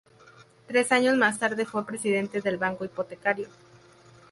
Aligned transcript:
Tres 0.65 0.91
años 0.91 1.15
más 1.15 1.37
tarde 1.37 1.63
fue 1.63 1.85
presidente 1.85 2.41
del 2.41 2.57
Banco 2.57 2.83
Hipotecario. 2.85 3.47